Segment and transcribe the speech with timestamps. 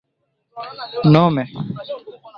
[1.13, 1.43] nome